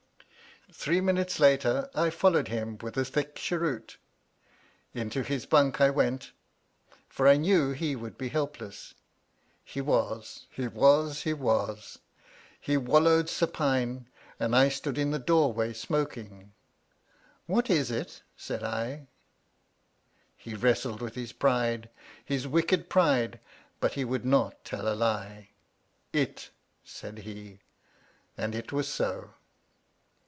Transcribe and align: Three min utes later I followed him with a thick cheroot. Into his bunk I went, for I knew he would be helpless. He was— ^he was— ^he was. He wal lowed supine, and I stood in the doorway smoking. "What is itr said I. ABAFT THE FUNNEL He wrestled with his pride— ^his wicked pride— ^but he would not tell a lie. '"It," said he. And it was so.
Three 0.73 1.01
min 1.01 1.17
utes 1.17 1.37
later 1.37 1.89
I 1.93 2.09
followed 2.09 2.47
him 2.47 2.77
with 2.77 2.97
a 2.97 3.03
thick 3.03 3.35
cheroot. 3.35 3.97
Into 4.93 5.21
his 5.21 5.45
bunk 5.45 5.81
I 5.81 5.89
went, 5.89 6.31
for 7.09 7.27
I 7.27 7.35
knew 7.35 7.71
he 7.73 7.93
would 7.93 8.17
be 8.17 8.29
helpless. 8.29 8.93
He 9.65 9.81
was— 9.81 10.47
^he 10.57 10.71
was— 10.71 11.21
^he 11.25 11.37
was. 11.37 11.99
He 12.61 12.77
wal 12.77 13.01
lowed 13.01 13.27
supine, 13.29 14.07
and 14.39 14.55
I 14.55 14.69
stood 14.69 14.97
in 14.97 15.11
the 15.11 15.19
doorway 15.19 15.73
smoking. 15.73 16.53
"What 17.47 17.69
is 17.69 17.91
itr 17.91 18.21
said 18.37 18.63
I. 18.63 18.69
ABAFT 18.85 18.89
THE 18.89 18.95
FUNNEL 18.95 19.07
He 20.37 20.53
wrestled 20.55 21.01
with 21.01 21.15
his 21.15 21.33
pride— 21.33 21.89
^his 22.29 22.45
wicked 22.45 22.89
pride— 22.89 23.41
^but 23.81 23.91
he 23.91 24.05
would 24.05 24.25
not 24.25 24.63
tell 24.63 24.87
a 24.87 24.95
lie. 24.95 25.49
'"It," 26.13 26.49
said 26.85 27.19
he. 27.19 27.59
And 28.37 28.55
it 28.55 28.71
was 28.71 28.87
so. 28.87 29.33